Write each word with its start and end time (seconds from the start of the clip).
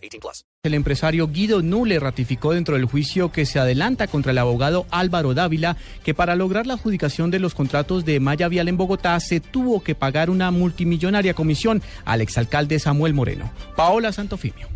18 0.00 0.20
plus. 0.20 0.44
El 0.62 0.74
empresario 0.74 1.28
Guido 1.28 1.62
Nule 1.62 1.98
ratificó 1.98 2.52
dentro 2.52 2.74
del 2.74 2.84
juicio 2.84 3.32
que 3.32 3.46
se 3.46 3.58
adelanta 3.58 4.06
contra 4.06 4.32
el 4.32 4.38
abogado 4.38 4.86
Álvaro 4.90 5.34
Dávila 5.34 5.76
que 6.04 6.14
para 6.14 6.36
lograr 6.36 6.66
la 6.66 6.74
adjudicación 6.74 7.30
de 7.30 7.38
los 7.38 7.54
contratos 7.54 8.04
de 8.04 8.20
Maya 8.20 8.48
Vial 8.48 8.68
en 8.68 8.76
Bogotá 8.76 9.18
se 9.20 9.40
tuvo 9.40 9.82
que 9.82 9.94
pagar 9.94 10.30
una 10.30 10.50
multimillonaria 10.50 11.34
comisión 11.34 11.82
al 12.04 12.20
exalcalde 12.20 12.78
Samuel 12.78 13.14
Moreno. 13.14 13.50
Paola 13.76 14.12
Santofimio. 14.12 14.68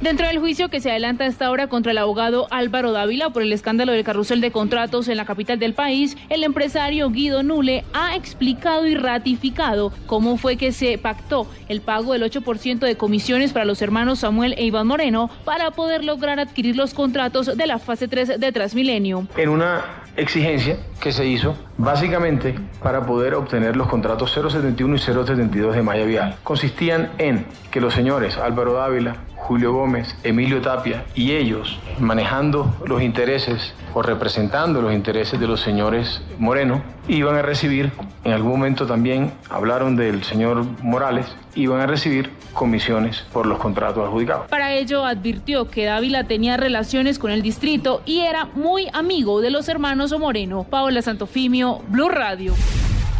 Dentro 0.00 0.26
del 0.26 0.38
juicio 0.38 0.70
que 0.70 0.80
se 0.80 0.90
adelanta 0.90 1.24
a 1.24 1.26
esta 1.26 1.50
hora 1.50 1.66
contra 1.66 1.92
el 1.92 1.98
abogado 1.98 2.46
Álvaro 2.50 2.90
Dávila 2.90 3.30
por 3.30 3.42
el 3.42 3.52
escándalo 3.52 3.92
del 3.92 4.02
carrusel 4.02 4.40
de 4.40 4.50
contratos 4.50 5.08
en 5.08 5.18
la 5.18 5.26
capital 5.26 5.58
del 5.58 5.74
país, 5.74 6.16
el 6.30 6.42
empresario 6.42 7.10
Guido 7.10 7.42
Nule 7.42 7.84
ha 7.92 8.16
explicado 8.16 8.86
y 8.86 8.94
ratificado 8.94 9.92
cómo 10.06 10.38
fue 10.38 10.56
que 10.56 10.72
se 10.72 10.96
pactó 10.96 11.46
el 11.68 11.82
pago 11.82 12.14
del 12.14 12.22
8% 12.22 12.78
de 12.78 12.96
comisiones 12.96 13.52
para 13.52 13.66
los 13.66 13.82
hermanos 13.82 14.20
Samuel 14.20 14.54
e 14.56 14.64
Iván 14.64 14.86
Moreno 14.86 15.28
para 15.44 15.70
poder 15.70 16.02
lograr 16.02 16.40
adquirir 16.40 16.76
los 16.76 16.94
contratos 16.94 17.54
de 17.54 17.66
la 17.66 17.78
fase 17.78 18.08
3 18.08 18.40
de 18.40 18.52
Transmilenio. 18.52 19.28
En 19.36 19.50
una 19.50 19.84
exigencia 20.16 20.78
que 21.00 21.12
se 21.12 21.26
hizo 21.26 21.56
básicamente 21.76 22.54
para 22.82 23.04
poder 23.04 23.34
obtener 23.34 23.76
los 23.76 23.88
contratos 23.88 24.32
071 24.32 24.96
y 24.96 24.98
072 24.98 25.76
de 25.76 25.82
Maya 25.82 26.04
Vial. 26.04 26.36
Consistían 26.42 27.10
en 27.18 27.46
que 27.70 27.80
los 27.80 27.94
señores 27.94 28.36
Álvaro 28.36 28.74
Dávila, 28.74 29.16
Julio 29.50 29.72
Gómez, 29.72 30.14
Emilio 30.22 30.60
Tapia 30.60 31.04
y 31.16 31.32
ellos 31.32 31.76
manejando 31.98 32.72
los 32.86 33.02
intereses 33.02 33.74
o 33.94 34.00
representando 34.00 34.80
los 34.80 34.94
intereses 34.94 35.40
de 35.40 35.48
los 35.48 35.60
señores 35.60 36.22
Moreno, 36.38 36.80
iban 37.08 37.34
a 37.34 37.42
recibir, 37.42 37.90
en 38.22 38.30
algún 38.30 38.52
momento 38.52 38.86
también 38.86 39.32
hablaron 39.48 39.96
del 39.96 40.22
señor 40.22 40.64
Morales, 40.84 41.26
iban 41.56 41.80
a 41.80 41.88
recibir 41.88 42.30
comisiones 42.52 43.24
por 43.32 43.44
los 43.44 43.58
contratos 43.58 44.06
adjudicados. 44.06 44.46
Para 44.46 44.72
ello 44.72 45.04
advirtió 45.04 45.68
que 45.68 45.84
Dávila 45.84 46.22
tenía 46.22 46.56
relaciones 46.56 47.18
con 47.18 47.32
el 47.32 47.42
distrito 47.42 48.02
y 48.06 48.20
era 48.20 48.44
muy 48.54 48.86
amigo 48.92 49.40
de 49.40 49.50
los 49.50 49.68
hermanos 49.68 50.16
Moreno. 50.16 50.62
Paola 50.62 51.02
Santofimio, 51.02 51.80
Blue 51.88 52.08
Radio. 52.08 52.54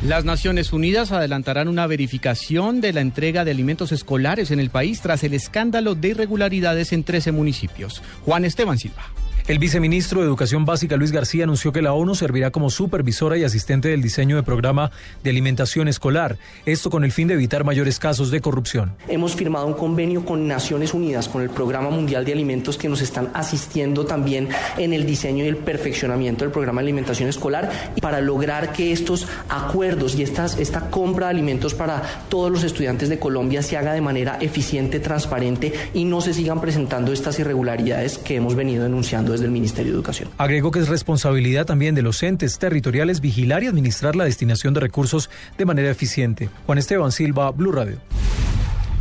Las 0.02 0.24
Naciones 0.24 0.72
Unidas 0.72 1.12
adelantarán 1.12 1.68
una 1.68 1.86
verificación 1.86 2.80
de 2.80 2.94
la 2.94 3.02
entrega 3.02 3.44
de 3.44 3.50
alimentos 3.50 3.92
escolares 3.92 4.50
en 4.50 4.58
el 4.58 4.70
país 4.70 5.02
tras 5.02 5.24
el 5.24 5.34
escándalo 5.34 5.94
de 5.94 6.08
irregularidades 6.08 6.94
en 6.94 7.04
13 7.04 7.32
municipios. 7.32 8.02
Juan 8.24 8.46
Esteban 8.46 8.78
Silva. 8.78 9.12
El 9.46 9.58
viceministro 9.58 10.20
de 10.20 10.26
Educación 10.26 10.64
Básica 10.64 10.96
Luis 10.96 11.12
García 11.12 11.44
anunció 11.44 11.72
que 11.72 11.82
la 11.82 11.92
ONU 11.92 12.14
servirá 12.14 12.50
como 12.50 12.70
supervisora 12.70 13.36
y 13.36 13.44
asistente 13.44 13.88
del 13.88 14.02
diseño 14.02 14.36
de 14.36 14.42
programa 14.42 14.90
de 15.24 15.30
alimentación 15.30 15.88
escolar, 15.88 16.38
esto 16.66 16.90
con 16.90 17.04
el 17.04 17.10
fin 17.10 17.26
de 17.26 17.34
evitar 17.34 17.64
mayores 17.64 17.98
casos 17.98 18.30
de 18.30 18.40
corrupción. 18.40 18.94
Hemos 19.08 19.34
firmado 19.34 19.66
un 19.66 19.74
convenio 19.74 20.24
con 20.24 20.46
Naciones 20.46 20.94
Unidas, 20.94 21.28
con 21.28 21.42
el 21.42 21.50
Programa 21.50 21.90
Mundial 21.90 22.24
de 22.24 22.32
Alimentos, 22.32 22.76
que 22.76 22.88
nos 22.88 23.00
están 23.00 23.30
asistiendo 23.34 24.06
también 24.06 24.48
en 24.76 24.92
el 24.92 25.04
diseño 25.04 25.44
y 25.44 25.48
el 25.48 25.56
perfeccionamiento 25.56 26.44
del 26.44 26.52
programa 26.52 26.80
de 26.80 26.86
alimentación 26.86 27.28
escolar 27.28 27.70
para 28.00 28.20
lograr 28.20 28.72
que 28.72 28.92
estos 28.92 29.26
acuerdos 29.48 30.14
y 30.14 30.22
esta 30.22 30.90
compra 30.90 31.26
de 31.26 31.30
alimentos 31.30 31.74
para 31.74 32.02
todos 32.28 32.50
los 32.52 32.62
estudiantes 32.62 33.08
de 33.08 33.18
Colombia 33.18 33.62
se 33.62 33.76
haga 33.76 33.94
de 33.94 34.00
manera 34.00 34.38
eficiente, 34.40 35.00
transparente 35.00 35.72
y 35.94 36.04
no 36.04 36.20
se 36.20 36.34
sigan 36.34 36.60
presentando 36.60 37.12
estas 37.12 37.38
irregularidades 37.38 38.18
que 38.18 38.36
hemos 38.36 38.54
venido 38.54 38.84
denunciando 38.84 39.29
desde 39.30 39.44
del 39.44 39.52
Ministerio 39.52 39.92
de 39.92 39.96
Educación. 39.96 40.28
Agregó 40.38 40.70
que 40.70 40.80
es 40.80 40.88
responsabilidad 40.88 41.66
también 41.66 41.94
de 41.94 42.02
los 42.02 42.22
entes 42.22 42.58
territoriales 42.58 43.20
vigilar 43.20 43.62
y 43.62 43.66
administrar 43.66 44.16
la 44.16 44.24
destinación 44.24 44.74
de 44.74 44.80
recursos 44.80 45.30
de 45.58 45.64
manera 45.64 45.90
eficiente. 45.90 46.48
Juan 46.66 46.78
Esteban 46.78 47.12
Silva, 47.12 47.50
Blue 47.50 47.72
Radio. 47.72 47.98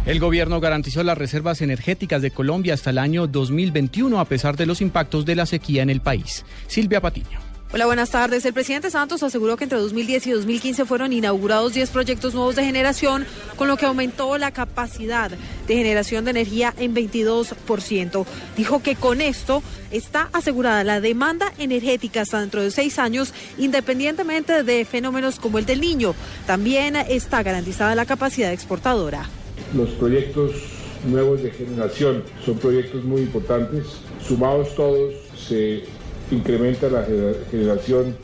El 0.05 0.19
gobierno 0.19 0.59
garantizó 0.59 1.03
las 1.03 1.17
reservas 1.17 1.61
energéticas 1.61 2.21
de 2.21 2.31
Colombia 2.31 2.73
hasta 2.73 2.89
el 2.89 2.97
año 2.97 3.27
2021 3.27 4.19
a 4.19 4.25
pesar 4.25 4.55
de 4.55 4.65
los 4.65 4.81
impactos 4.81 5.25
de 5.25 5.35
la 5.35 5.45
sequía 5.45 5.83
en 5.83 5.89
el 5.89 6.01
país. 6.01 6.45
Silvia 6.67 7.01
Patiño. 7.01 7.48
Hola, 7.71 7.85
buenas 7.85 8.09
tardes. 8.09 8.43
El 8.45 8.53
presidente 8.53 8.89
Santos 8.89 9.21
aseguró 9.21 9.55
que 9.55 9.65
entre 9.65 9.77
2010 9.77 10.25
y 10.25 10.31
2015 10.31 10.85
fueron 10.85 11.13
inaugurados 11.13 11.75
10 11.75 11.91
proyectos 11.91 12.33
nuevos 12.33 12.55
de 12.55 12.65
generación, 12.65 13.27
con 13.57 13.67
lo 13.67 13.77
que 13.77 13.85
aumentó 13.85 14.39
la 14.39 14.49
capacidad 14.49 15.29
de 15.29 15.75
generación 15.75 16.25
de 16.25 16.31
energía 16.31 16.73
en 16.79 16.95
22%. 16.95 18.25
Dijo 18.57 18.81
que 18.81 18.95
con 18.95 19.21
esto 19.21 19.61
está 19.91 20.29
asegurada 20.33 20.83
la 20.83 20.99
demanda 20.99 21.53
energética 21.59 22.21
hasta 22.21 22.41
dentro 22.41 22.63
de 22.63 22.71
seis 22.71 22.97
años, 22.97 23.35
independientemente 23.59 24.63
de 24.63 24.83
fenómenos 24.83 25.39
como 25.39 25.59
el 25.59 25.67
del 25.67 25.79
niño. 25.79 26.15
También 26.47 26.95
está 26.95 27.43
garantizada 27.43 27.93
la 27.93 28.07
capacidad 28.07 28.51
exportadora. 28.51 29.29
Los 29.75 29.91
proyectos 29.91 30.53
nuevos 31.07 31.43
de 31.43 31.51
generación 31.51 32.23
son 32.43 32.57
proyectos 32.57 33.03
muy 33.03 33.21
importantes. 33.21 33.85
Sumados 34.27 34.73
todos, 34.73 35.13
se 35.47 35.83
incrementa 36.31 36.89
la 36.89 37.05
generación 37.49 38.15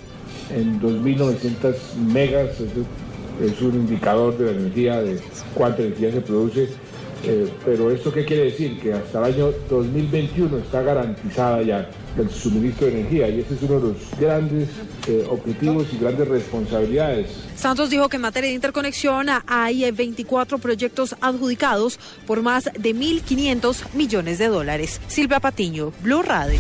en 0.50 0.80
2.900 0.80 1.76
megas, 2.12 2.52
es 3.42 3.62
un 3.62 3.76
indicador 3.76 4.38
de 4.38 4.46
la 4.46 4.52
energía, 4.52 5.02
de 5.02 5.20
cuánta 5.54 5.82
energía 5.82 6.12
se 6.12 6.22
produce. 6.22 6.70
Eh, 7.28 7.50
pero 7.64 7.90
¿esto 7.90 8.14
qué 8.14 8.24
quiere 8.24 8.46
decir? 8.46 8.80
Que 8.80 8.94
hasta 8.94 9.18
el 9.20 9.34
año 9.34 9.52
2021 9.70 10.58
está 10.60 10.84
garantizada 10.84 11.62
ya 11.64 11.90
el 12.20 12.30
suministro 12.30 12.86
de 12.86 13.00
energía 13.00 13.28
y 13.30 13.40
ese 13.40 13.56
es 13.56 13.62
uno 13.64 13.80
de 13.80 13.88
los 13.88 13.98
grandes 14.20 14.70
eh, 15.08 15.26
objetivos 15.28 15.88
y 15.92 15.98
grandes 15.98 16.28
responsabilidades. 16.28 17.32
Santos 17.56 17.90
dijo 17.90 18.10
que 18.10 18.18
en 18.18 18.22
materia 18.22 18.50
de 18.50 18.56
interconexión 18.56 19.28
hay 19.48 19.90
24 19.90 20.60
proyectos 20.60 21.16
adjudicados 21.20 22.00
por 22.28 22.44
más 22.44 22.66
de 22.66 22.96
1.500 22.96 23.96
millones 23.96 24.38
de 24.38 24.48
dólares. 24.48 25.02
Silvia 25.08 25.40
Patiño, 25.40 25.94
Blue 26.04 26.22
Radio. 26.22 26.60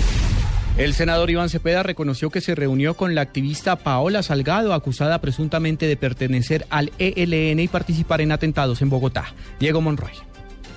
El 0.78 0.94
senador 0.94 1.30
Iván 1.30 1.47
Cepeda 1.47 1.84
reconoció 1.84 2.30
que 2.30 2.41
se 2.41 2.53
reunió 2.53 2.96
con 2.96 3.16
la 3.16 3.22
activista 3.22 3.78
Paola 3.78 4.24
Salgado, 4.24 4.74
acusada 4.74 5.22
presuntamente 5.22 5.88
de 5.88 5.96
pertenecer 5.96 6.68
al 6.69 6.91
ELN 7.00 7.62
y 7.62 7.69
participar 7.69 8.19
en 8.19 8.34
atentados 8.34 8.81
en 8.81 8.90
Bogotá. 8.90 9.34
Diego 9.58 9.80
Monroy. 9.80 10.12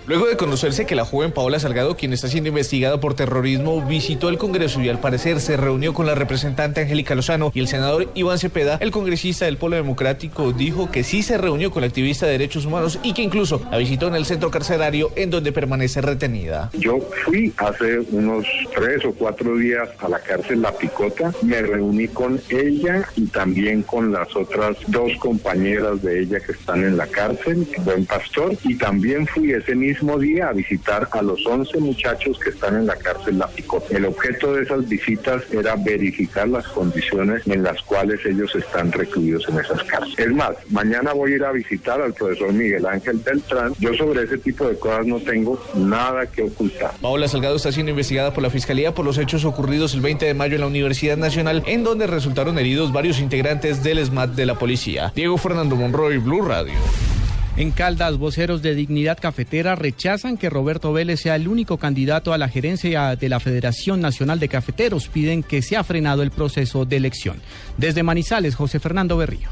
Luego 0.08 0.26
de 0.26 0.38
conocerse 0.38 0.86
que 0.86 0.94
la 0.94 1.04
joven 1.04 1.32
Paola 1.32 1.60
Salgado, 1.60 1.94
quien 1.94 2.14
está 2.14 2.28
siendo 2.28 2.48
investigada 2.48 2.98
por 2.98 3.12
terrorismo, 3.12 3.84
visitó 3.84 4.30
el 4.30 4.38
Congreso 4.38 4.80
y 4.80 4.88
al 4.88 5.00
parecer 5.00 5.38
se 5.38 5.58
reunió 5.58 5.92
con 5.92 6.06
la 6.06 6.14
representante 6.14 6.80
Angélica 6.80 7.14
Lozano 7.14 7.52
y 7.52 7.60
el 7.60 7.68
senador 7.68 8.08
Iván 8.14 8.38
Cepeda, 8.38 8.78
el 8.80 8.90
congresista 8.90 9.44
del 9.44 9.58
Polo 9.58 9.76
Democrático, 9.76 10.54
dijo 10.54 10.90
que 10.90 11.04
sí 11.04 11.22
se 11.22 11.36
reunió 11.36 11.70
con 11.70 11.82
la 11.82 11.88
activista 11.88 12.24
de 12.24 12.32
derechos 12.32 12.64
humanos 12.64 12.98
y 13.02 13.12
que 13.12 13.20
incluso 13.20 13.60
la 13.70 13.76
visitó 13.76 14.08
en 14.08 14.14
el 14.14 14.24
centro 14.24 14.50
carcelario 14.50 15.10
en 15.14 15.28
donde 15.28 15.52
permanece 15.52 16.00
retenida. 16.00 16.70
Yo 16.72 17.00
fui 17.26 17.52
hace 17.58 17.98
unos 18.10 18.46
tres 18.74 19.04
o 19.04 19.12
cuatro 19.12 19.58
días 19.58 19.90
a 19.98 20.08
la 20.08 20.20
cárcel 20.20 20.62
La 20.62 20.72
Picota, 20.72 21.34
me 21.42 21.60
reuní 21.60 22.08
con 22.08 22.40
ella 22.48 23.06
y 23.14 23.26
también 23.26 23.82
con 23.82 24.10
las 24.10 24.34
otras 24.34 24.78
dos 24.86 25.12
compañeras 25.18 26.00
de 26.00 26.22
ella 26.22 26.40
que 26.40 26.52
están 26.52 26.82
en 26.82 26.96
la 26.96 27.06
cárcel, 27.06 27.68
Buen 27.84 28.06
Pastor, 28.06 28.56
y 28.64 28.74
también 28.76 29.26
fui 29.26 29.52
ese 29.52 29.74
mismo 29.74 29.97
día 30.18 30.48
a 30.48 30.52
visitar 30.52 31.08
a 31.12 31.22
los 31.22 31.44
11 31.46 31.78
muchachos 31.80 32.38
que 32.38 32.50
están 32.50 32.76
en 32.76 32.86
la 32.86 32.96
cárcel 32.96 33.38
La 33.38 33.48
Picota. 33.48 33.96
El 33.96 34.06
objeto 34.06 34.54
de 34.54 34.62
esas 34.62 34.88
visitas 34.88 35.42
era 35.52 35.76
verificar 35.76 36.48
las 36.48 36.66
condiciones 36.68 37.46
en 37.46 37.62
las 37.62 37.82
cuales 37.82 38.24
ellos 38.24 38.54
están 38.54 38.92
recluidos 38.92 39.48
en 39.48 39.58
esas 39.58 39.82
cárceles. 39.84 40.18
Es 40.18 40.32
más, 40.32 40.52
mañana 40.70 41.12
voy 41.12 41.32
a 41.32 41.36
ir 41.36 41.44
a 41.44 41.52
visitar 41.52 42.00
al 42.00 42.14
profesor 42.14 42.52
Miguel 42.52 42.86
Ángel 42.86 43.20
Beltrán. 43.24 43.72
Yo 43.78 43.94
sobre 43.94 44.22
ese 44.22 44.38
tipo 44.38 44.66
de 44.66 44.78
cosas 44.78 45.06
no 45.06 45.20
tengo 45.20 45.60
nada 45.74 46.26
que 46.26 46.42
ocultar. 46.42 46.92
Paola 47.00 47.28
Salgado 47.28 47.56
está 47.56 47.72
siendo 47.72 47.90
investigada 47.90 48.32
por 48.32 48.42
la 48.42 48.50
Fiscalía 48.50 48.94
por 48.94 49.04
los 49.04 49.18
hechos 49.18 49.44
ocurridos 49.44 49.94
el 49.94 50.00
20 50.00 50.26
de 50.26 50.34
mayo 50.34 50.54
en 50.54 50.60
la 50.62 50.66
Universidad 50.66 51.16
Nacional, 51.16 51.62
en 51.66 51.84
donde 51.84 52.06
resultaron 52.06 52.58
heridos 52.58 52.92
varios 52.92 53.20
integrantes 53.20 53.82
del 53.82 54.04
SMAT 54.04 54.30
de 54.30 54.46
la 54.46 54.58
policía. 54.58 55.12
Diego 55.14 55.36
Fernando 55.38 55.76
Monroy, 55.76 56.18
Blue 56.18 56.42
Radio. 56.42 56.74
En 57.58 57.72
Caldas, 57.72 58.18
voceros 58.18 58.62
de 58.62 58.76
Dignidad 58.76 59.18
Cafetera 59.20 59.74
rechazan 59.74 60.36
que 60.36 60.48
Roberto 60.48 60.92
Vélez 60.92 61.18
sea 61.22 61.34
el 61.34 61.48
único 61.48 61.76
candidato 61.76 62.32
a 62.32 62.38
la 62.38 62.48
gerencia 62.48 63.16
de 63.16 63.28
la 63.28 63.40
Federación 63.40 64.00
Nacional 64.00 64.38
de 64.38 64.48
Cafeteros. 64.48 65.08
Piden 65.08 65.42
que 65.42 65.60
sea 65.60 65.82
frenado 65.82 66.22
el 66.22 66.30
proceso 66.30 66.84
de 66.84 66.98
elección. 66.98 67.40
Desde 67.76 68.04
Manizales, 68.04 68.54
José 68.54 68.78
Fernando 68.78 69.16
Berrío. 69.16 69.48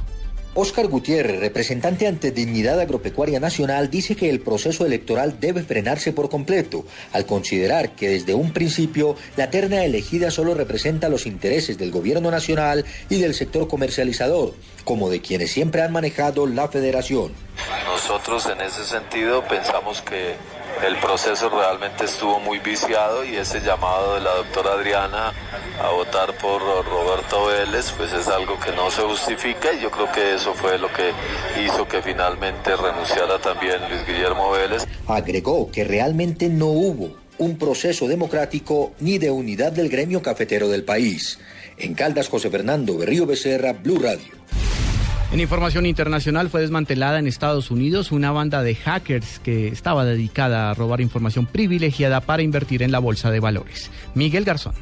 Óscar 0.58 0.86
Gutiérrez, 0.86 1.38
representante 1.38 2.06
ante 2.06 2.30
Dignidad 2.30 2.80
Agropecuaria 2.80 3.38
Nacional, 3.38 3.90
dice 3.90 4.16
que 4.16 4.30
el 4.30 4.40
proceso 4.40 4.86
electoral 4.86 5.38
debe 5.38 5.62
frenarse 5.62 6.14
por 6.14 6.30
completo, 6.30 6.86
al 7.12 7.26
considerar 7.26 7.90
que 7.90 8.08
desde 8.08 8.32
un 8.32 8.54
principio 8.54 9.16
la 9.36 9.50
terna 9.50 9.84
elegida 9.84 10.30
solo 10.30 10.54
representa 10.54 11.10
los 11.10 11.26
intereses 11.26 11.76
del 11.76 11.90
gobierno 11.90 12.30
nacional 12.30 12.86
y 13.10 13.20
del 13.20 13.34
sector 13.34 13.68
comercializador, 13.68 14.54
como 14.84 15.10
de 15.10 15.20
quienes 15.20 15.50
siempre 15.50 15.82
han 15.82 15.92
manejado 15.92 16.46
la 16.46 16.68
federación. 16.68 17.32
Nosotros 17.84 18.46
en 18.46 18.62
ese 18.62 18.84
sentido 18.86 19.44
pensamos 19.44 20.00
que 20.00 20.36
el 20.86 20.96
proceso 20.96 21.48
realmente 21.48 22.04
estuvo 22.04 22.38
muy 22.38 22.58
viciado 22.58 23.24
y 23.24 23.36
ese 23.36 23.60
llamado 23.60 24.14
de 24.14 24.20
la 24.20 24.34
doctora 24.34 24.72
Adriana 24.72 25.32
a 25.82 25.90
votar 25.90 26.36
por 26.36 26.62
Roberto 26.62 27.25
Pues 27.96 28.12
es 28.12 28.28
algo 28.28 28.58
que 28.60 28.70
no 28.72 28.90
se 28.90 29.02
justifica 29.02 29.72
y 29.72 29.82
yo 29.82 29.90
creo 29.90 30.10
que 30.12 30.34
eso 30.34 30.54
fue 30.54 30.78
lo 30.78 30.88
que 30.92 31.10
hizo 31.64 31.86
que 31.86 32.00
finalmente 32.00 32.76
renunciara 32.76 33.38
también 33.38 33.76
Luis 33.90 34.06
Guillermo 34.06 34.52
Vélez. 34.52 34.86
Agregó 35.08 35.70
que 35.70 35.84
realmente 35.84 36.48
no 36.48 36.66
hubo 36.66 37.16
un 37.38 37.58
proceso 37.58 38.06
democrático 38.06 38.94
ni 39.00 39.18
de 39.18 39.30
unidad 39.30 39.72
del 39.72 39.88
gremio 39.88 40.22
cafetero 40.22 40.68
del 40.68 40.84
país. 40.84 41.38
En 41.76 41.94
Caldas, 41.94 42.28
José 42.28 42.50
Fernando 42.50 42.96
Berrío 42.96 43.26
Becerra, 43.26 43.72
Blue 43.72 43.98
Radio. 43.98 44.32
En 45.32 45.40
información 45.40 45.86
internacional 45.86 46.48
fue 46.48 46.60
desmantelada 46.60 47.18
en 47.18 47.26
Estados 47.26 47.70
Unidos 47.70 48.12
una 48.12 48.30
banda 48.30 48.62
de 48.62 48.76
hackers 48.76 49.40
que 49.40 49.68
estaba 49.68 50.04
dedicada 50.04 50.70
a 50.70 50.74
robar 50.74 51.00
información 51.00 51.46
privilegiada 51.46 52.20
para 52.20 52.42
invertir 52.42 52.82
en 52.82 52.92
la 52.92 53.00
bolsa 53.00 53.30
de 53.30 53.40
valores. 53.40 53.90
Miguel 54.14 54.44
Garzón. 54.44 54.74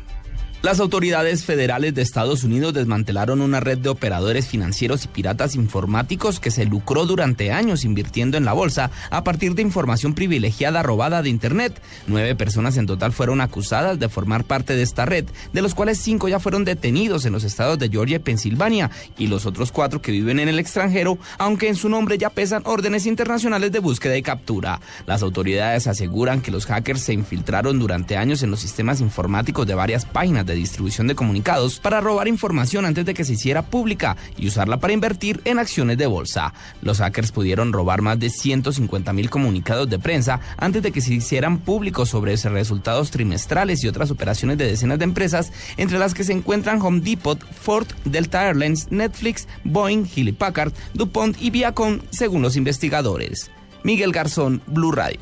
Las 0.64 0.80
autoridades 0.80 1.44
federales 1.44 1.92
de 1.92 2.00
Estados 2.00 2.42
Unidos 2.42 2.72
desmantelaron 2.72 3.42
una 3.42 3.60
red 3.60 3.76
de 3.76 3.90
operadores 3.90 4.46
financieros 4.46 5.04
y 5.04 5.08
piratas 5.08 5.56
informáticos 5.56 6.40
que 6.40 6.50
se 6.50 6.64
lucró 6.64 7.04
durante 7.04 7.52
años 7.52 7.84
invirtiendo 7.84 8.38
en 8.38 8.46
la 8.46 8.54
bolsa 8.54 8.90
a 9.10 9.24
partir 9.24 9.54
de 9.54 9.60
información 9.60 10.14
privilegiada 10.14 10.82
robada 10.82 11.20
de 11.20 11.28
Internet. 11.28 11.82
Nueve 12.06 12.34
personas 12.34 12.78
en 12.78 12.86
total 12.86 13.12
fueron 13.12 13.42
acusadas 13.42 13.98
de 13.98 14.08
formar 14.08 14.44
parte 14.44 14.74
de 14.74 14.80
esta 14.80 15.04
red, 15.04 15.26
de 15.52 15.60
los 15.60 15.74
cuales 15.74 15.98
cinco 15.98 16.28
ya 16.28 16.40
fueron 16.40 16.64
detenidos 16.64 17.26
en 17.26 17.34
los 17.34 17.44
estados 17.44 17.78
de 17.78 17.90
Georgia 17.90 18.16
y 18.16 18.20
Pensilvania, 18.20 18.90
y 19.18 19.26
los 19.26 19.44
otros 19.44 19.70
cuatro 19.70 20.00
que 20.00 20.12
viven 20.12 20.38
en 20.38 20.48
el 20.48 20.58
extranjero, 20.58 21.18
aunque 21.36 21.68
en 21.68 21.76
su 21.76 21.90
nombre 21.90 22.16
ya 22.16 22.30
pesan 22.30 22.62
órdenes 22.64 23.04
internacionales 23.04 23.70
de 23.70 23.80
búsqueda 23.80 24.16
y 24.16 24.22
captura. 24.22 24.80
Las 25.04 25.20
autoridades 25.20 25.86
aseguran 25.88 26.40
que 26.40 26.50
los 26.50 26.64
hackers 26.64 27.02
se 27.02 27.12
infiltraron 27.12 27.78
durante 27.78 28.16
años 28.16 28.42
en 28.42 28.50
los 28.50 28.60
sistemas 28.60 29.02
informáticos 29.02 29.66
de 29.66 29.74
varias 29.74 30.06
páginas 30.06 30.46
de 30.46 30.53
distribución 30.54 31.06
de 31.06 31.14
comunicados 31.14 31.78
para 31.78 32.00
robar 32.00 32.28
información 32.28 32.86
antes 32.86 33.04
de 33.04 33.14
que 33.14 33.24
se 33.24 33.34
hiciera 33.34 33.62
pública 33.62 34.16
y 34.36 34.46
usarla 34.46 34.78
para 34.78 34.92
invertir 34.92 35.40
en 35.44 35.58
acciones 35.58 35.98
de 35.98 36.06
bolsa. 36.06 36.52
Los 36.82 36.98
hackers 36.98 37.32
pudieron 37.32 37.72
robar 37.72 38.02
más 38.02 38.18
de 38.18 38.30
150 38.30 39.12
mil 39.12 39.30
comunicados 39.30 39.88
de 39.88 39.98
prensa 39.98 40.40
antes 40.56 40.82
de 40.82 40.92
que 40.92 41.00
se 41.00 41.14
hicieran 41.14 41.58
públicos 41.58 42.08
sobre 42.08 42.32
esos 42.32 42.52
resultados 42.52 43.10
trimestrales 43.10 43.82
y 43.82 43.88
otras 43.88 44.10
operaciones 44.10 44.58
de 44.58 44.66
decenas 44.66 44.98
de 44.98 45.04
empresas, 45.04 45.52
entre 45.76 45.98
las 45.98 46.14
que 46.14 46.24
se 46.24 46.32
encuentran 46.32 46.80
Home 46.80 47.00
Depot, 47.00 47.38
Ford, 47.52 47.86
Delta 48.04 48.46
Airlines, 48.46 48.90
Netflix, 48.90 49.46
Boeing, 49.64 50.06
Hewlett 50.14 50.36
Packard, 50.36 50.72
DuPont 50.94 51.36
y 51.40 51.50
Viacom, 51.50 52.00
según 52.10 52.42
los 52.42 52.56
investigadores. 52.56 53.50
Miguel 53.82 54.12
Garzón, 54.12 54.62
Blue 54.66 54.92
Radio. 54.92 55.20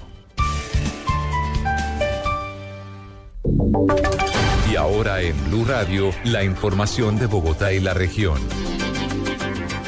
Ahora 4.93 5.23
en 5.23 5.43
Blue 5.47 5.65
Radio, 5.65 6.11
la 6.23 6.45
información 6.45 7.19
de 7.19 7.25
Bogotá 7.25 7.73
y 7.73 7.81
la 7.81 7.95
región. 7.95 8.39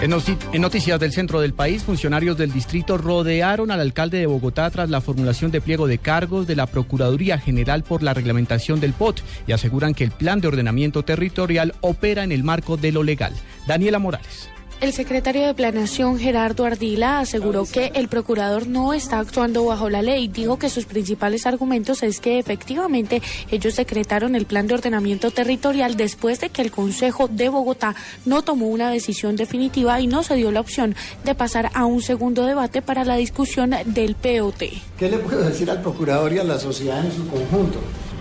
En, 0.00 0.62
noticias 0.62 0.98
del 0.98 1.12
centro 1.12 1.42
del 1.42 1.52
país, 1.52 1.82
funcionarios 1.82 2.38
del 2.38 2.50
distrito 2.50 2.96
rodearon 2.96 3.70
al 3.70 3.80
alcalde 3.80 4.18
de 4.18 4.26
Bogotá 4.26 4.70
tras 4.70 4.88
la 4.88 5.02
formulación 5.02 5.50
de 5.50 5.60
pliego 5.60 5.86
de 5.86 5.98
cargos 5.98 6.46
de 6.46 6.56
la 6.56 6.66
Procuraduría 6.66 7.38
General 7.38 7.82
por 7.82 8.02
la 8.02 8.14
reglamentación 8.14 8.80
del 8.80 8.94
POT 8.94 9.20
y 9.46 9.52
aseguran 9.52 9.92
que 9.92 10.04
el 10.04 10.10
plan 10.10 10.40
de 10.40 10.48
ordenamiento 10.48 11.02
territorial 11.02 11.74
opera 11.82 12.24
en 12.24 12.32
el 12.32 12.42
marco 12.42 12.78
de 12.78 12.90
lo 12.90 13.02
legal. 13.02 13.34
Daniela 13.66 13.98
Morales. 13.98 14.53
El 14.80 14.92
secretario 14.92 15.46
de 15.46 15.54
Planeación, 15.54 16.18
Gerardo 16.18 16.66
Ardila, 16.66 17.20
aseguró 17.20 17.64
que 17.64 17.92
el 17.94 18.08
procurador 18.08 18.66
no 18.66 18.92
está 18.92 19.18
actuando 19.18 19.64
bajo 19.64 19.88
la 19.88 20.02
ley. 20.02 20.28
Dijo 20.28 20.58
que 20.58 20.68
sus 20.68 20.84
principales 20.84 21.46
argumentos 21.46 22.02
es 22.02 22.20
que 22.20 22.38
efectivamente 22.38 23.22
ellos 23.50 23.76
decretaron 23.76 24.34
el 24.34 24.44
plan 24.44 24.66
de 24.66 24.74
ordenamiento 24.74 25.30
territorial 25.30 25.96
después 25.96 26.40
de 26.40 26.50
que 26.50 26.60
el 26.60 26.70
Consejo 26.70 27.28
de 27.28 27.48
Bogotá 27.48 27.94
no 28.26 28.42
tomó 28.42 28.66
una 28.66 28.90
decisión 28.90 29.36
definitiva 29.36 30.00
y 30.00 30.06
no 30.06 30.22
se 30.22 30.34
dio 30.34 30.50
la 30.50 30.60
opción 30.60 30.94
de 31.24 31.34
pasar 31.34 31.70
a 31.72 31.86
un 31.86 32.02
segundo 32.02 32.44
debate 32.44 32.82
para 32.82 33.04
la 33.04 33.16
discusión 33.16 33.74
del 33.86 34.14
POT. 34.16 34.64
¿Qué 34.98 35.08
le 35.08 35.18
puedo 35.18 35.48
decir 35.48 35.70
al 35.70 35.80
procurador 35.80 36.32
y 36.34 36.38
a 36.38 36.44
la 36.44 36.58
sociedad 36.58 37.04
en 37.04 37.12
su 37.12 37.26
conjunto? 37.28 37.78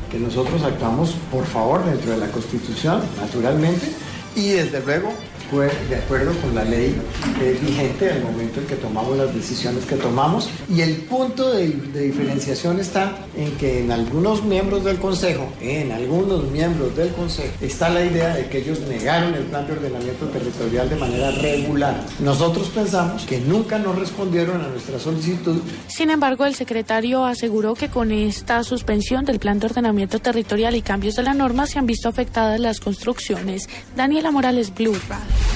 Que 0.09 0.19
nosotros 0.19 0.61
actuamos 0.63 1.15
por 1.29 1.45
favor 1.45 1.83
dentro 1.83 2.11
de 2.11 2.19
la 2.19 2.27
Constitución, 2.27 3.01
naturalmente, 3.19 3.87
y 4.35 4.49
desde 4.49 4.79
luego 4.79 5.13
de 5.61 5.95
acuerdo 5.95 6.33
con 6.41 6.55
la 6.55 6.63
ley 6.63 6.99
eh, 7.43 7.59
vigente 7.61 8.09
al 8.09 8.23
momento 8.23 8.61
en 8.61 8.67
que 8.67 8.75
tomamos 8.75 9.17
las 9.17 9.33
decisiones 9.33 9.85
que 9.85 9.95
tomamos. 9.95 10.49
Y 10.69 10.81
el 10.81 10.95
punto 10.95 11.51
de, 11.51 11.67
de, 11.67 12.03
diferenciación 12.03 12.79
está 12.79 13.17
en 13.35 13.51
que 13.57 13.83
en 13.83 13.91
algunos 13.91 14.43
miembros 14.43 14.83
del 14.85 14.97
Consejo, 14.97 15.51
en 15.59 15.91
algunos 15.91 16.49
miembros 16.51 16.95
del 16.95 17.09
Consejo, 17.09 17.53
está 17.59 17.89
la 17.89 18.05
idea 18.05 18.35
de 18.35 18.47
que 18.47 18.59
ellos 18.59 18.79
negaron 18.87 19.33
el 19.33 19.43
plan 19.43 19.67
de 19.67 19.73
ordenamiento 19.73 20.25
territorial 20.27 20.89
de 20.89 20.95
manera 20.95 21.31
regular. 21.31 22.05
Nosotros 22.19 22.69
pensamos 22.69 23.25
que 23.25 23.39
nunca 23.39 23.77
nos 23.77 23.97
respondieron 23.99 24.61
a 24.61 24.67
nuestra 24.69 24.99
solicitud. 24.99 25.61
Sin 25.87 26.09
embargo, 26.09 26.45
el 26.45 26.55
secretario 26.55 27.25
aseguró 27.25 27.73
que 27.73 27.89
con 27.89 28.11
esta 28.11 28.63
suspensión 28.63 29.25
del 29.25 29.39
plan 29.39 29.59
de 29.59 29.67
ordenamiento 29.67 30.19
territorial 30.19 30.75
y 30.75 30.81
cambios 30.81 31.15
de 31.15 31.23
la 31.23 31.33
norma 31.33 31.67
se 31.67 31.79
han 31.79 31.85
visto 31.85 32.07
afectadas 32.07 32.59
las 32.59 32.79
construcciones. 32.79 33.67
Daniela 33.95 34.31
Morales, 34.31 34.73
Blue 34.73 34.95
Radio. 35.09 35.52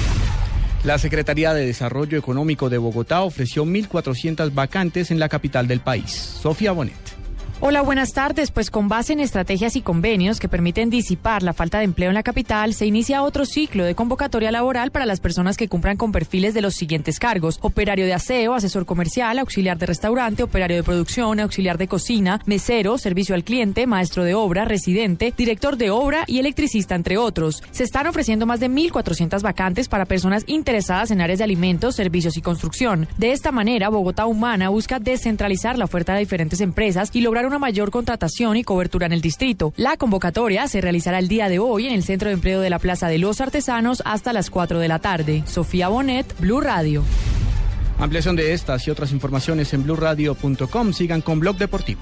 La 0.84 0.98
Secretaría 1.00 1.54
de 1.54 1.66
Desarrollo 1.66 2.18
Económico 2.18 2.70
de 2.70 2.78
Bogotá 2.78 3.22
ofreció 3.22 3.66
1.400 3.66 4.54
vacantes 4.54 5.12
en 5.12 5.20
la 5.20 5.28
capital 5.28 5.68
del 5.68 5.80
país. 5.82 6.12
Sofía 6.12 6.72
Bonet. 6.72 7.17
Hola, 7.60 7.82
buenas 7.82 8.14
tardes. 8.14 8.52
Pues 8.52 8.70
con 8.70 8.88
base 8.88 9.14
en 9.14 9.20
estrategias 9.20 9.76
y 9.76 9.82
convenios 9.82 10.40
que 10.40 10.48
permiten 10.48 10.92
disipar 10.92 11.42
la 11.42 11.54
falta 11.54 11.80
de 11.80 11.86
empleo 11.86 12.10
en 12.10 12.14
la 12.14 12.22
capital, 12.22 12.76
se 12.76 12.86
inicia 12.86 13.24
otro 13.24 13.48
ciclo 13.48 13.84
de 13.84 13.96
convocatoria 13.96 14.52
laboral 14.52 14.92
para 14.92 15.08
las 15.08 15.20
personas 15.20 15.58
que 15.58 15.68
cumplan 15.68 15.98
con 15.98 16.12
perfiles 16.12 16.54
de 16.54 16.62
los 16.62 16.76
siguientes 16.76 17.18
cargos. 17.18 17.58
Operario 17.62 18.06
de 18.06 18.14
aseo, 18.14 18.54
asesor 18.54 18.86
comercial, 18.86 19.40
auxiliar 19.40 19.80
de 19.80 19.88
restaurante, 19.88 20.44
operario 20.44 20.78
de 20.78 20.84
producción, 20.84 21.40
auxiliar 21.40 21.80
de 21.80 21.88
cocina, 21.88 22.40
mesero, 22.46 23.00
servicio 23.00 23.34
al 23.34 23.44
cliente, 23.44 23.88
maestro 23.88 24.24
de 24.24 24.36
obra, 24.36 24.66
residente, 24.66 25.34
director 25.36 25.78
de 25.78 25.90
obra 25.90 26.26
y 26.28 26.38
electricista, 26.38 26.94
entre 26.94 27.18
otros. 27.18 27.64
Se 27.72 27.84
están 27.84 28.06
ofreciendo 28.06 28.46
más 28.46 28.60
de 28.60 28.70
1.400 28.70 29.42
vacantes 29.42 29.90
para 29.90 30.06
personas 30.06 30.44
interesadas 30.46 31.10
en 31.10 31.22
áreas 31.22 31.40
de 31.40 31.46
alimentos, 31.46 31.96
servicios 31.96 32.38
y 32.38 32.42
construcción. 32.44 33.08
De 33.18 33.32
esta 33.32 33.52
manera, 33.52 33.90
Bogotá 33.90 34.28
Humana 34.28 34.70
busca 34.70 35.00
descentralizar 35.00 35.76
la 35.80 35.86
oferta 35.86 36.14
de 36.14 36.20
diferentes 36.20 36.62
empresas 36.62 37.10
y 37.14 37.22
lograr 37.22 37.47
una 37.48 37.60
mayor 37.60 37.92
contratación 37.92 38.58
y 38.58 38.64
cobertura 38.64 39.06
en 39.06 39.14
el 39.14 39.22
distrito. 39.22 39.74
La 39.78 39.98
convocatoria 39.98 40.68
se 40.68 40.82
realizará 40.82 41.20
el 41.20 41.28
día 41.28 41.50
de 41.50 41.60
hoy 41.60 41.88
en 41.88 41.94
el 41.94 42.04
Centro 42.04 42.30
de 42.30 42.36
Empleo 42.36 42.62
de 42.62 42.70
la 42.70 42.80
Plaza 42.80 43.08
de 43.08 43.18
los 43.18 43.42
Artesanos 43.42 44.02
hasta 44.06 44.34
las 44.34 44.50
4 44.50 44.80
de 44.80 44.88
la 44.88 45.00
tarde. 45.00 45.44
Sofía 45.46 45.88
Bonet, 45.88 46.40
Blue 46.40 46.62
Radio. 46.62 47.04
Ampliación 48.00 48.36
de 48.36 48.54
estas 48.54 48.88
y 48.88 48.92
otras 48.92 49.12
informaciones 49.12 49.74
en 49.74 49.84
blueradio.com. 49.84 50.94
Sigan 50.94 51.22
con 51.22 51.40
Blog 51.40 51.58
Deportivo. 51.58 52.02